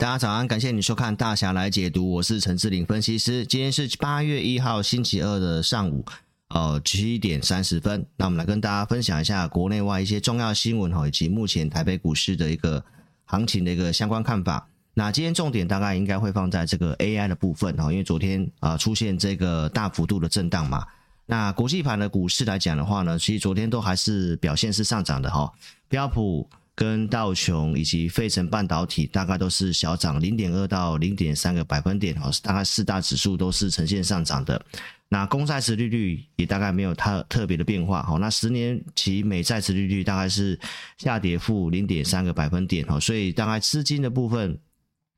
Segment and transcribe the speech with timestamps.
[0.00, 3.44] 大家早安，感谢你收看大侠来解读，我是陈志玲分析师。
[3.44, 6.02] 今天是八月一号星期二的上午，
[6.48, 8.06] 呃七点三十分。
[8.16, 12.82] 那我们来跟大家分享一下国内外一些重要新闻哈，以及目前台北股市的一个
[13.26, 14.66] 行情的一个相关看法。
[14.94, 20.86] 那今天重点大概应该会放在这个 AI 的部分哈，因为昨天啊、出现这个大幅度的震荡嘛。
[21.26, 25.52] 那国际盘的股市来讲的话呢，其实昨天都还是表现是上涨的哈，
[25.90, 26.48] 标普。
[26.80, 34.64] 跟道琼以及费城半导体大概都是小涨零点二到零点三个百分点哦，大概四大指数都是呈现上涨的。
[35.10, 38.18] 那公债殖利率也大概没有太特别的变化哦。
[38.18, 40.58] 那十年期美债殖利率大概是
[40.96, 44.58] 下跌负零点三个百分点哦，所以大概资金的部分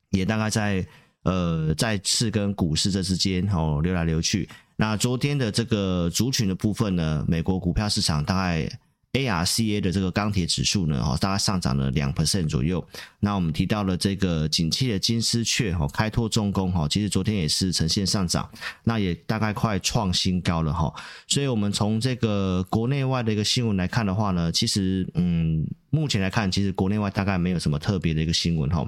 [0.09, 0.85] 也大概在
[1.23, 4.49] 呃债市跟股市这之间哦流来流去。
[4.75, 8.69] 那昨天的这个族群的部分呢，美国股票市场大概。
[9.13, 12.83] ARCA 的这个钢铁指数呢，哦，大概上涨了两 percent 左右。
[13.19, 18.49] 那我们提到了这个景气的金丝雀，哈，开拓重工，哈，其实昨天也是呈现上涨，
[18.83, 20.91] 那也大概快创新高了，哈。
[21.27, 28.83] 所以，我们从这个国内外的一个新闻来看的话呢，其实，嗯，目前来看，其实国内外大概没有什么特别的一个新闻，哈。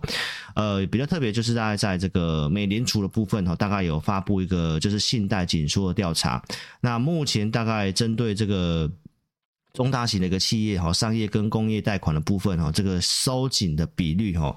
[0.55, 6.43] 呃，比较特别就是大概在这个美联储的部分，哈，大概有发布一个就是信贷紧缩的调查。
[6.81, 8.91] 那目前大概针对这个。
[9.75, 14.55] 中大型的一个企业哈，商业跟工业贷款的部分哈，这个收紧的比率哈，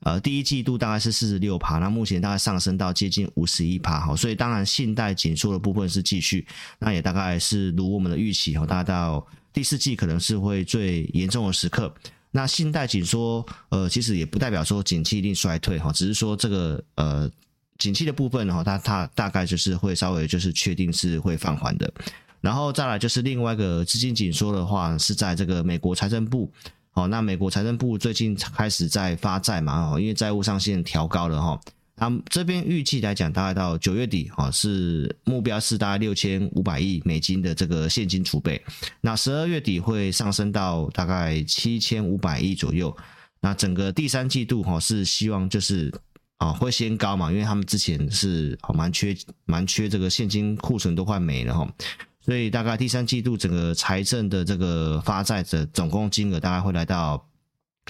[0.00, 6.46] 呃，第一季度大概是四十六趴，那目前大概上升到接近五十一趴哈，所以当然信贷紧缩的部分是继续，
[6.78, 11.92] 那也大概是如我们的预期哈，大概到第四季可能是会最严重的时刻。
[12.30, 17.28] 那信贷紧缩呃，其实也不代表说景气一定衰退哈，只是说这个呃
[17.78, 21.90] 景气的部分哈，它它大概就是会稍微就是确定是会放缓的。
[22.40, 26.50] 然后再来就是另外一个资金紧缩的话，是在这个美国财政部。
[26.94, 31.60] 哦，那美国财政部最近开始在发债嘛，哦，因为债务上限调高了哈。
[31.94, 38.60] 那这边预计来讲，大概到九月底，哈，是目标是大概六千五百亿美金的这个现金储备。
[39.00, 42.96] 那十二月底会上升到大概七千五百亿左右。
[43.40, 45.92] 那整个第三季度哈，是希望就是
[46.38, 51.68] 啊会先高嘛，因为他们之前是蛮缺蛮缺这个现金库存都快没了哈。
[52.28, 57.26] 所以大概第三季度整个财政的这个发债的总共金额大概会来到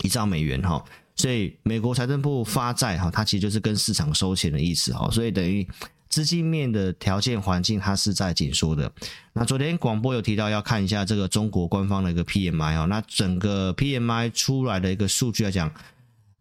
[0.04, 0.80] 一兆美元哈，
[1.16, 5.66] 所以美国财政部发债哈，它其实就是跟市场收钱的意思哈，所以等于
[6.08, 8.88] 资金面的条件环境它是在紧缩的。
[9.32, 15.68] 那昨天广播有提到要看一下这个中国官方的一个 PMI 哈，那整个 PMI 出来的一个数据来讲。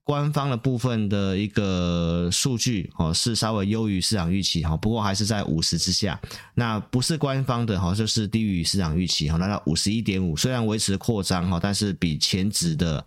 [0.07, 6.17] 官方的部分的一个数据哦，是稍微优于市场预期哈，不过还是在五十之下。
[6.55, 13.05] 那不是官方的哈，就是低于市场预期哈，来到五十一点五，虽然维持扩张哈，但是比前值的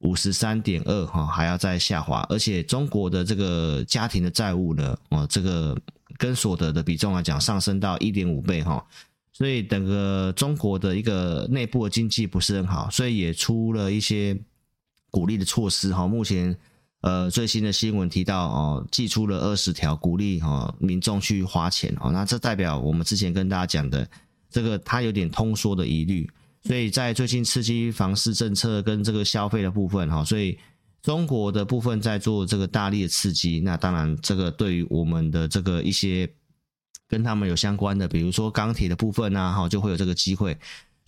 [0.00, 2.26] 五十三点二哈还要再下滑。
[2.28, 5.78] 而且中国的这个家庭的债务呢，哦，这个
[6.16, 8.84] 跟所得的比重来讲上升到一点五倍哈，
[9.32, 14.36] 所以整个中国的一个内部的经济不是很好，所以也出了一些。
[15.12, 16.56] 鼓励的措施哈，目前
[17.02, 24.08] 呃最新的新闻提到哦，寄出了二十条鼓励哈民众去花钱哦，那这代表我们之前跟大家讲的
[24.50, 26.28] 这个它有点通缩的疑虑，
[26.64, 30.58] 所以在最近刺激房市政策跟这个消费的部分哈，所以
[31.02, 36.26] 中国的部分在做这个大力的刺激，那当然这个对于我们的这个一些
[37.06, 40.56] 跟他们有相关的，比如说钢铁的部分啊，哈就会有这个机会。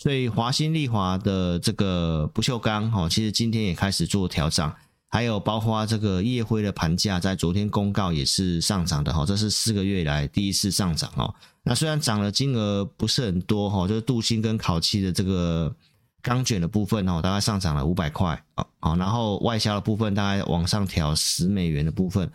[0.05, 4.77] 所以华新丽华的这个不锈钢哈，其实今天也开始做调涨，
[5.09, 11.35] 还有包括这个烨辉的盘价在昨天公告也是上涨的哈，这是四个月以来第一次上涨哦。
[11.63, 15.75] 那虽然涨的金额不是很多哈，就是镀锌跟烤漆的这个
[16.21, 22.31] 钢卷的部分哦，大概上涨了五百块啊，好，然后外销的部分大概往上调十美元的部分，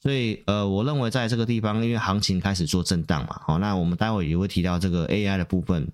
[0.00, 5.86] 所以呃，我认为在这个地方，因为行情开始做震荡嘛，好，那我们待会也会提到这个 AI 的部分。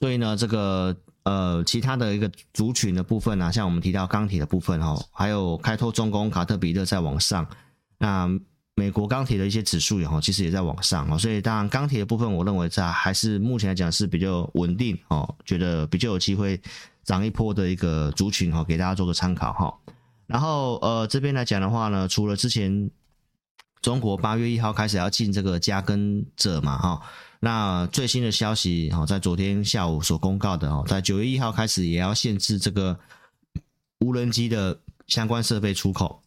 [0.00, 7.46] 所以呢，这个呃，其他的一个族群的部分啊，像我们提到钢铁的部分哈，还有开拓重工、卡特彼勒在往上，
[7.98, 8.28] 那
[8.76, 11.18] 美国钢铁的一些指数也好，其实也在往上啊。
[11.18, 16.60] 所以当然钢铁的部分，我认为在还是目前来讲是比较稳定哦，觉得比较有机会
[17.02, 19.74] 涨一波的一个族群哈，给大家做个参考哈。
[20.28, 22.88] 然后呃，这边来讲的话呢，除了之前
[23.82, 27.02] 中国八月一号开始要进这个加跟者嘛哈。
[27.40, 32.98] 那最新的消息，哈，在昨天下午所公告的，哦，在九月一号开始也要限制这个
[34.00, 36.20] 无人机的相关设备出口。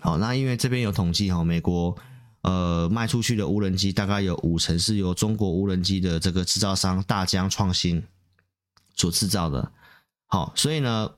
[0.00, 1.96] 好，那因为这边有统计，哈，美国
[2.42, 8.02] 呃卖出去的无人机大概有五成是由中国无人机的这个制造商大疆创新
[8.94, 9.72] 所制造的。
[10.26, 11.10] 好，所以呢，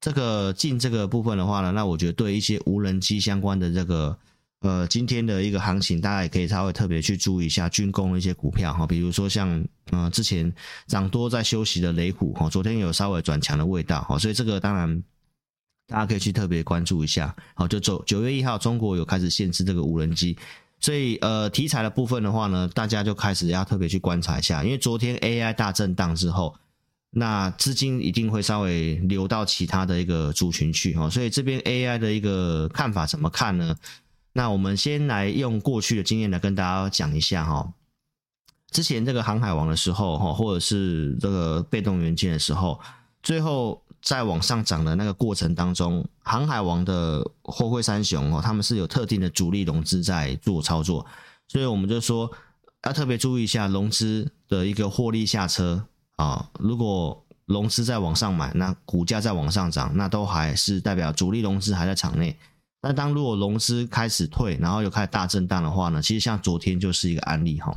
[0.00, 4.16] 这个进这个部分的话呢，那我觉得对一些无人机相关的这个
[4.62, 10.52] 呃今天的一个行情，大家也可以稍微特别去注意一下军工的一些股票哈，比如说像呃之前
[10.86, 15.02] 涨多在休息的雷虎哈，昨天有稍微转强的味道哈，所以这个当然
[15.86, 17.34] 大家可以去特别关注一下。
[17.54, 20.36] 好，就九九月一号，中国有开始限制这个无人机，
[20.80, 26.54] 所以呃题材的部分的话呢，大家就开始要特别去观察一下，因为昨天 AI 大震荡之后。
[27.14, 33.76] 那资金一定会稍微流到其他的一个族群去哈，所以这边 AI 的一个看法怎么看呢？
[34.32, 37.72] 那我们先来用过去的经验来跟大家讲一下哈。
[38.70, 42.80] 之前这个航海王的时候哈，或者是这个被动元件的时候，
[43.22, 51.04] 最后在往上涨的那个过程当中，航海王的货柜三雄哦，他们是有特定的主力融资在做操作，
[51.48, 52.30] 所以我们就说
[52.84, 55.86] 要特别注意一下融资的一个获利下车。
[56.16, 62.38] 啊，如果融资在往上买，那股价在往上涨，那都还是代表主力融资还在场内。
[62.82, 67.72] 那当如果融资开始退，然后又开始大震荡的话呢，其实像昨天就是一个案例哈。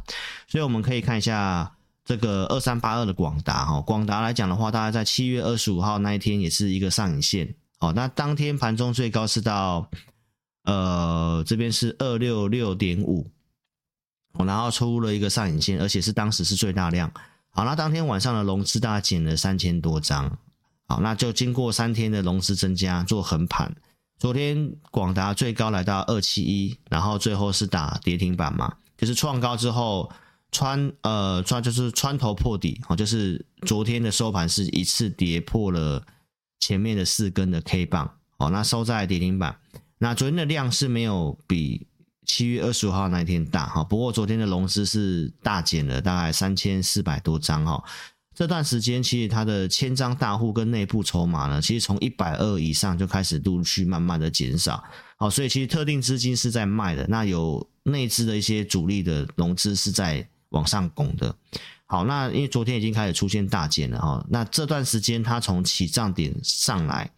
[0.47, 1.71] 所以我们可以看一下
[2.03, 7.53] 这个二三八二的广达哈，广达来讲的话，大概在七月二十五号那一天也是一个上影线。
[7.79, 9.87] 哦，那当天盘中最高是到
[10.63, 13.27] 呃这边是二六六点五，
[14.33, 17.11] 然后出了一个上影线，而且是当时是最大量。
[17.51, 20.35] 好，那当天晚上的融资大概减了三千多张，
[20.87, 23.71] 好，那就经过三天的融资增加做横盘。
[24.17, 30.11] 昨天广达最高来到二七一，然后最后是打跌停板嘛，就是创高之后
[30.51, 36.05] 穿呃穿就是穿头破底，哦，就是昨天的收盘是一次跌破了
[36.59, 39.57] 前面的四根的 K 棒，哦，那收在跌停板。
[39.97, 41.87] 那昨天的量是没有比。
[42.27, 47.83] 七月二十五号那一天大哈，不过昨天的融资是大减了大概三千四百多张哈。
[48.35, 54.83] 这段时间其实它的千张大户跟内部筹码呢，其实从一百二以上就开始陆续慢慢的减少。
[55.15, 61.33] 好，所以其实特定资金是在卖的，那有内资的一些主力的融资是在往上拱的。
[61.85, 67.09] 好，那因为昨天已经开始出现大减了哈，那这段时间它从起涨点上来。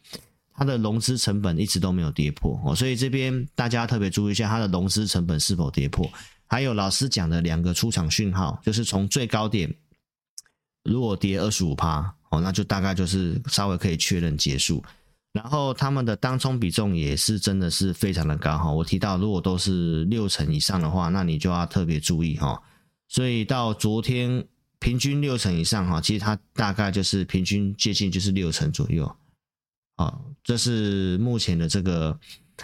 [0.59, 6.09] 它的融资成本一直都没有跌破哦，所以这边大家特别注意一下它的融资成本是否跌破。
[6.47, 9.71] 还有老师讲的两个出场讯号，就是从最高点
[10.87, 14.83] 如果跌二十五趴哦，那就大概就是稍微可以确认结束。
[15.33, 22.59] 然后他们的当冲比重也是真的是非常的高哈，我提到如果都是六成以上的话，那你就要特别注意哈。
[23.07, 24.47] 所以到昨天
[24.79, 29.15] 平均六成以上哈，其实它大概就是平均接近就是六成左右。
[29.95, 32.19] 啊，这是目前的这个，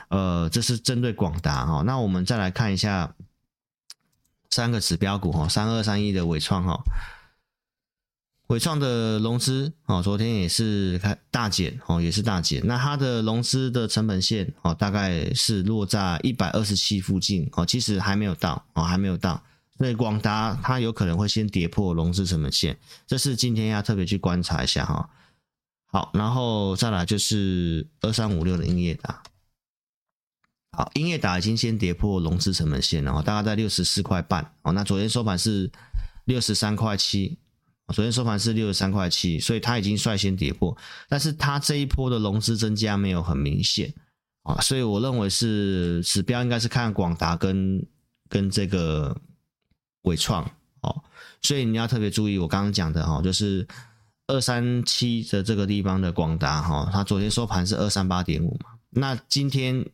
[0.10, 1.82] 呃，这是针对广达哈。
[1.82, 3.16] 那我们再来看一下
[4.50, 6.84] 三个指标股哈，三二三一的伟创哈，
[8.48, 12.62] 伟创的融资哦，昨天也是开大减哦，也是大减。
[12.66, 19.42] 那它的融资的成本线哦，大概是落在一百二十七附近哦，其实还没有到哦，还没有到。
[19.78, 25.10] 所以广达它有可能会先跌破融资成本线，这是今天要特别去观察一下哈。
[25.86, 29.24] 好，然后再来就是二三五六的英业达。
[30.78, 34.54] 好，英业达已经先跌破融资成本线了，然后大概在六十四块半。
[34.62, 35.72] 哦，那昨天收盘是
[36.26, 37.38] 六十三块七，
[37.88, 40.78] 昨天收盘是六十三块七，所以它已经率先跌破。
[41.10, 43.94] 但是它这一波的融资增加没有很明显
[44.44, 47.86] 啊，所以我认为是指标应该是看广达跟
[48.30, 49.16] 跟这个
[50.04, 50.44] 伟创
[50.82, 51.04] 哦，
[51.42, 53.68] 所以你要特别注意我刚刚讲的哈，就是。
[54.28, 59.86] 二三七的这个地方的广达哈，它昨天收盘是二三八点五嘛，那今天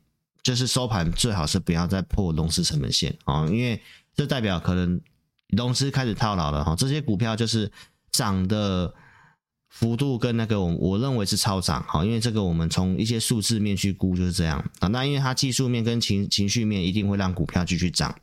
[0.43, 3.81] 就是收盘最好是不要再破融资成本线啊，因为
[4.13, 5.01] 这代表可能
[5.49, 7.71] 融资开始套牢了哈，这些股票就是
[8.11, 8.93] 涨的
[9.69, 14.63] 幅度跟那个我我认为是超涨哈，因为这个我们从一些数字面去估就是这样。
[14.79, 18.15] 啊，那因为它技术面跟情情绪面一定会让股票继续涨，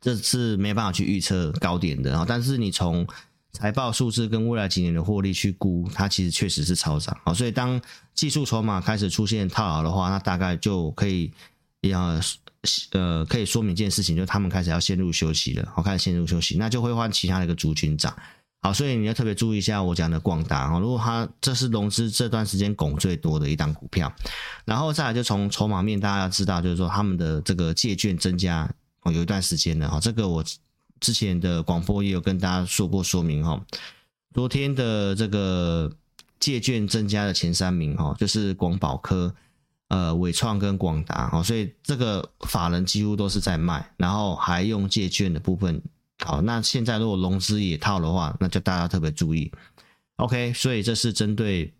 [0.00, 3.06] 这是没办法去预测高点的啊，但是你从
[3.52, 7.16] 财报数字跟未来几年的获利去估，它其实确实是超涨。
[7.24, 7.80] 啊，所以当
[8.14, 11.32] 技术筹码开始出现套牢的话，那大概就可以
[11.80, 12.20] 要
[12.92, 18.14] 呃可以说明一件事情，就是他们开始要陷入休息了，好，开始陷入休息，那就会换其他的一个族群涨。
[18.60, 24.12] 好，所以你要特别注意一下我讲的广达啊，如果它这是融资这段时间拱最多的一档股票，
[24.64, 28.68] 然后再来就从筹码面，大家要知道就是说他们的这个借券增加
[29.02, 30.44] 哦，有一段时间了哈，这个我。
[31.00, 33.64] 之前的广播也有跟大家说过说明哈，
[34.34, 35.88] 昨天的这个
[36.40, 39.32] 借券增加的前三名哈，就是广保科、
[39.88, 45.82] 呃伟创跟广达哦，所以这个法人几乎都是在卖，然后还用借券的部分，
[46.24, 49.50] 好，那现在如果融资也套的话，那就大家特别注意
[50.16, 51.72] ，OK，所以这是针对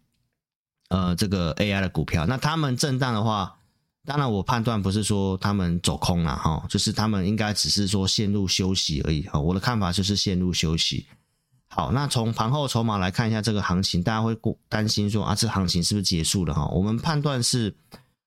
[0.89, 2.27] 呃这个 AI 的股票。
[2.27, 3.59] 那他们震荡的话，
[4.05, 9.39] 当然我判断不是说他们走空了哈，就是他们应该只是说陷入休息而已哈。
[9.39, 11.07] 我的看法就是陷入休息。
[11.71, 14.37] 好，那从盘后筹码来看一下这个行情，大家会
[14.69, 16.67] 担心说啊，这行情是不是结束了哈？
[16.67, 17.75] 我们判断是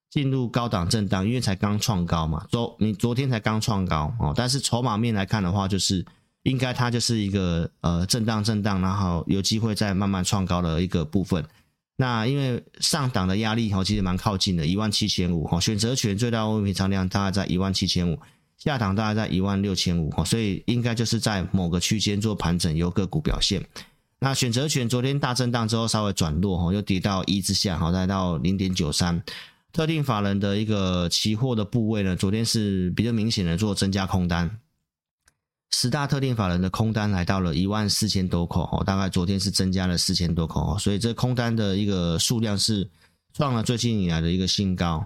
[0.10, 6.06] 进入高档震荡，因为才刚创高嘛，昨你昨天才刚创高哦，但是筹码面来看的话，就是
[6.44, 11.44] 应该它就是一个呃震荡震荡，然后有机会再慢慢创高的一个部分。
[11.98, 18.20] 那因为上档的压力哈，其实蛮靠近的，一万七千五哈，选择权最大问题长量大概在一万七千五。
[18.64, 23.66] 下档大概在一万六千五，所以应该就是在某个区间做盘整，由个股表现。
[24.20, 29.20] 那选择权昨天大震荡之后稍微转弱，又跌到一之下，好，来到零点九三。
[29.74, 34.60] 特定法人的一个期货的部位呢，昨天是比较明显的做增加空单。
[35.72, 42.88] 十大特定法人的空单来到了一万四千多口，大概昨天是增加了四千多口，所以这空单的一个数量是
[43.34, 45.04] 创了最近以来的一个新高。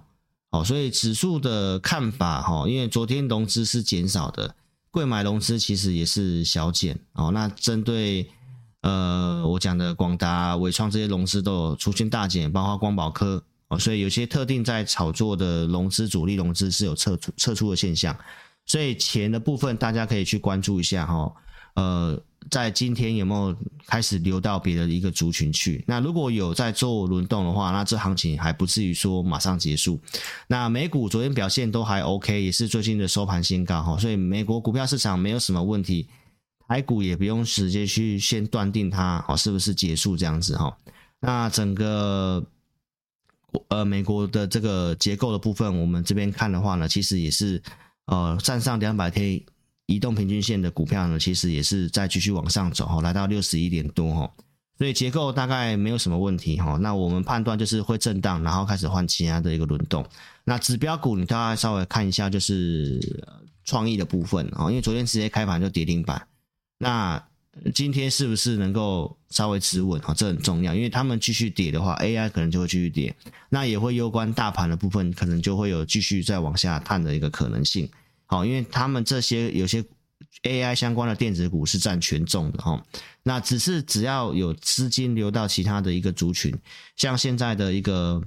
[0.55, 4.55] 哦，所以指数的看法哈，因为昨天融资是减少的，
[4.89, 7.29] 贵买融资其实也是小减哦。
[7.33, 8.29] 那针对
[8.81, 18.17] 呃我讲的广达、伟创这些融资都有出现大减，包括光宝科哦，所以有些特定在炒作的融资主力融资是有撤出撤出的现象，
[18.65, 21.33] 所以钱的部分大家可以去关注一下哈，
[21.75, 22.21] 呃。
[22.51, 23.55] 在今天有没有
[23.87, 25.83] 开始流到别的一个族群去？
[25.87, 29.99] 那如果有在做轮动的话，那这行情还不至于说马上结束。
[30.47, 36.07] 那美股昨天表现都还 OK，也是最近的收盘新高哈，所以美国股票市场没有什么问题，
[36.67, 40.77] 台股也不用直接去先断定它哦是不是结束这样子哈。
[41.19, 42.45] 那整个
[43.69, 47.61] 呃美国的这个结构的部分，我们这边看的话呢，其实也是
[48.05, 49.41] 呃站上两百天。
[49.87, 54.31] 移动平均线的股票呢，其实也是在继续往上走哈，来到六十一点多哈，
[54.79, 56.77] 所以结构大概没有什么问题哈。
[56.81, 60.03] 那我们判断就是会震荡，然后开始换其他的一个轮动。
[60.43, 62.99] 那指标股你大概稍微看一下，就是
[63.63, 66.27] 创意的部分啊，因为昨天直接开盘就跌停板，
[66.79, 67.23] 那
[67.73, 70.13] 今天是不是能够稍微止稳哈？
[70.13, 73.15] 这很重要，因为他们继续跌的话，AI 可能就会继续跌，
[73.49, 77.87] 那也会攸关大盘的部分，可能就会有继续再往下探的一个可能性。
[78.25, 79.83] 好，因为他们这些有些
[80.43, 82.83] AI 相关的电子股是占权重的哈，
[83.23, 86.53] 那只是只要有资金流到其他的一个族群，
[86.95, 88.21] 像现在的一个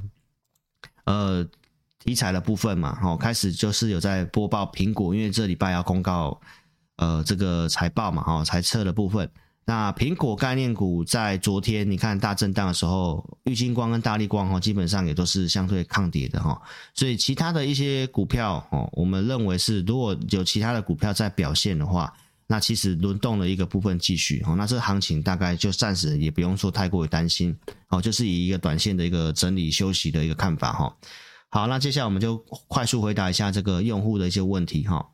[1.04, 1.46] 呃
[1.98, 6.40] 题材的部分嘛，哈，开始就是有在播报苹果，因为这礼拜要公告
[6.96, 9.30] 呃这个财报嘛，哈，财测的部分。
[9.68, 16.58] 那苹果概念股在昨天你看大震荡的时候，玉晶光跟大力光哈，基本上也都是相对抗跌的哈。
[16.94, 22.10] 所以其他的一些股票哦，我们认为是如果有其他的股票在表现的话，
[22.46, 27.54] 那其实轮动的一个部分继续哦，那这行情大概就暂时也不用说太过于担心
[27.88, 30.96] 哦，就是以一个短线的一个整理休息的一个看法哈。
[31.50, 35.06] 好，那接下来我们就快速回答一下这个用户的一些问题哈。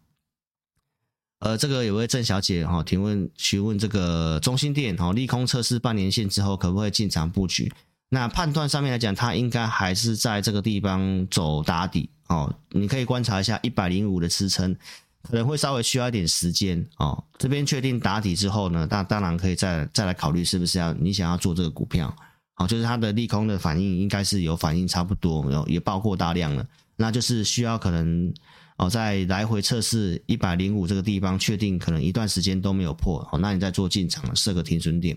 [1.44, 7.70] 呃，这个有位郑小姐哈，提问询问这个中心店哈，利空测试半年线之后，可不可以进场布局？
[8.08, 12.50] 那判断上面来讲，它应该还是在这个地方走打底哦。
[12.70, 14.74] 你可以观察一下一百零五的支撑，
[15.22, 17.22] 可能会稍微需要一点时间哦。
[17.36, 22.16] 这边确定打底之后呢，那当然可以再再来考虑是不是要你想要做这个股票。
[22.54, 28.32] 好，就是它的利空的反应应该是有反应差不多，有也爆过大量了，那就是需要可能。
[28.76, 35.16] 哦，在来回测试一百零五这个地方，确定可能一段时间都没有破，哦，那你再做进场设个停损点。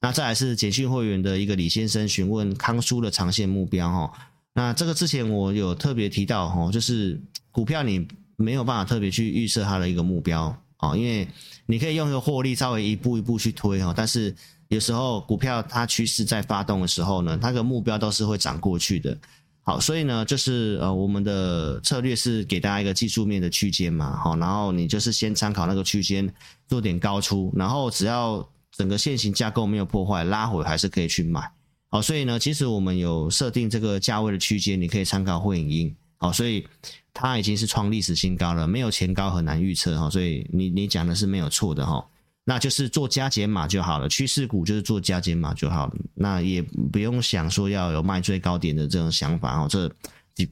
[0.00, 4.12] 那再来是简讯会员的一个李先生询问康叔的长线目标，哈，
[4.54, 8.06] 那这个之前我有特别提到，哈，就是股票你
[8.36, 11.26] 没有办法特别去预设它的一个目标，啊，因为
[11.66, 14.32] 你可以用一个获利稍微一步一步去推，哈，但是
[14.68, 19.18] 有时候股票它趋势在发动的时候呢，它的目标都是会涨过去的。
[19.64, 26.28] 好，所以呢，就是呃，我们的策略是给大家一个技术面的区间嘛，好，然后你就是先参考那个区间
[26.66, 31.48] 做点高出，然后只要整个线型架构没有破坏，拉回还是可以去买。
[31.88, 35.96] 好，所以呢，其实我们有设定这个价位的区间，你可以参考汇影音。
[36.16, 36.66] 好，所以
[37.14, 42.04] 它已经是创历史新高了，没有前高很难预测哈，所以你你讲的是没有错的哈。
[42.44, 49.88] 那就是做加减码就好了，趋势股就是做加减码就好了，那也不用想说要有卖最高点的这种想法哦，这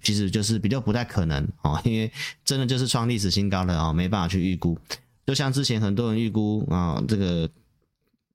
[0.03, 2.09] 其实就是比较不太可能哦，因为
[2.45, 4.79] 真的就是创历史新高了哦，没办法去预估。
[5.27, 7.51] 就像之前很多人预估啊，这个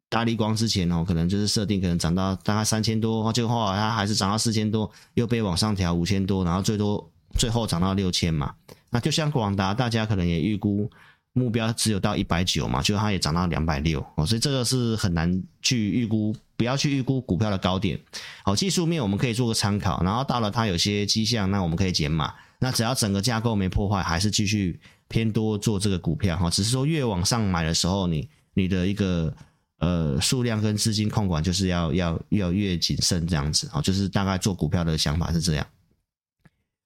[0.10, 8.54] 大立光之前哦，可能就是设定可能涨到大概三千多，结果后它还是涨到四千多，又被往上调五千多，然后最多最后涨到六千嘛。
[8.90, 10.92] 那就像广达，大家可能也预估。
[11.38, 18.00] 目标只有到一百九嘛，就它也涨到两百六哦，所以这个是很难去预估不要去预估股票的高点。
[18.42, 22.34] 好，技术面我们可以做个参考，然后到了它有些迹象，那我们可以减码。
[22.58, 26.50] 那只要整个架构没破坏，还是继续偏多做这个股票哈。
[26.50, 29.32] 只是说越往上买的时候，你你的一个
[29.80, 35.68] 呃数量跟资金控管就是要要要越谨慎这样子啊，就是大概做股票的想法是这样。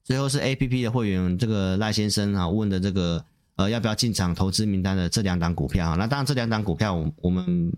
[0.03, 3.23] 最后是 APP 的会员这个赖先生啊问的这个
[3.59, 7.69] 呃要不要进场投资名单的这两档股票，那当然这两档股票我我们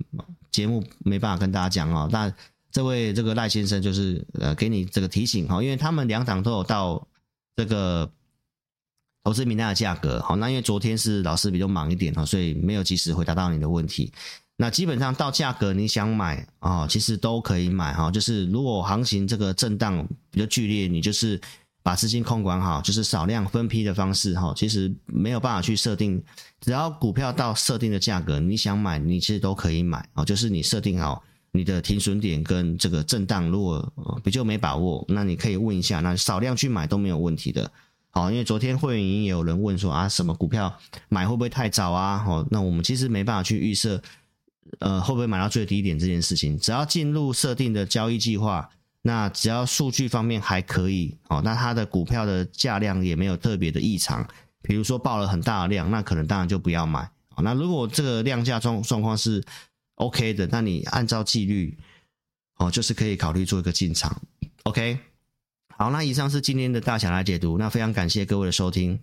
[0.51, 2.07] 节目没办法跟大家讲哦。
[2.11, 2.31] 那
[2.71, 7.07] 这位这个赖先生就是呃给你这个提醒哈，因为他们两档都有到
[7.55, 8.07] 这个
[9.23, 14.13] 投资名单的价格好，那因为昨天是老师比较忙一点哈，所以没有及时回答到你的问题。
[14.57, 21.41] 那基本上到价格你想买啊，其实都可以买哈，就是如果行情这个震荡比较剧烈，你就是。
[21.83, 24.53] 把资金控管好，就是少量分批的方式哈。
[24.55, 26.23] 其实没有办法去设定，
[26.59, 30.23] 只要股票到设定的价格，你想买，你其实都可以买啊。
[30.23, 33.91] 就是你设定好你的停损点跟这个震荡，如果
[34.23, 37.71] 比较没把握，那你可以问一下，那少量去买都没有问题的。
[38.11, 40.71] 好，因为昨天会员也有人问说啊，什么股票
[41.09, 42.19] 买会不会太早啊？
[42.19, 43.99] 好，那我们其实没办法去预设，
[44.79, 48.69] 呃，会不会买到最低点这件事情，只要进入设定的交易计划。
[49.03, 54.27] 那只要数据方面还可以哦，那它的股票的价量也没有特别的异常，
[54.61, 57.09] 比如说报了很大的量，那可能当然就不要买。
[57.37, 59.43] 那如果这个量价状状况是
[59.95, 61.75] OK 的，那你按照纪律
[62.57, 64.21] 哦，就是可以考虑做一个进场。
[64.63, 64.99] OK，
[65.75, 68.99] 好，那以上是今天的大侠来解读，那非常感谢各位的收听。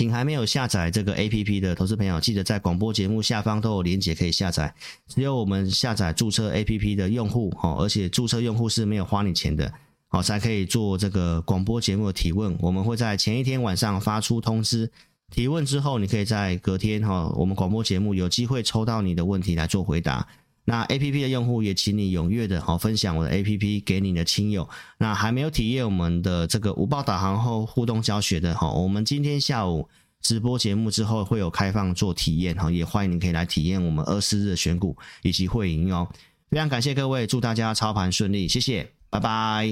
[0.00, 4.74] 请还没有下载这个 APP 的投资朋友，记得在广播节目下方都有连结可以下载。
[5.06, 9.70] 只有我们下载注册 APP 的用户，哦，而且注册用户是没有花你钱的，
[10.08, 12.56] 哦，才可以做这个广播节目的提问。
[12.60, 14.90] 我们会在前一天晚上发出通知，
[15.30, 20.26] 提问之后，你可以在隔天哈，我们广播节目有机会抽到你的问题来做回答。
[20.64, 24.68] 那 A P P 的用户也请你踊跃的好分享我的 A P P 给你的亲友。
[24.98, 29.88] 那还没有体验我们的这个无报导航后互动教学的哈，我们今天下午
[30.20, 36.08] 直播节目之后会有开放做体验哈，也欢迎您可以来体验我们二四日的选股以及会营哦。
[36.50, 39.66] 非常感谢各位祝大家操盘顺利谢谢拜拜。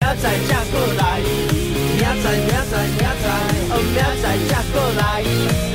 [0.00, 1.20] 喵仔嫁过来
[1.98, 3.28] 喵仔喵仔喵仔
[3.70, 5.69] 哦喵仔嫁过来。